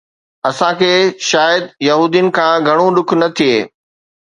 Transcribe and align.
اسان 0.49 0.71
کي 0.79 0.91
شايد 1.29 1.63
يهودين 1.87 2.27
کان 2.35 2.53
گهڻو 2.67 2.87
ڏک 2.95 3.09
نه 3.21 3.27
ٿئي 3.37 3.55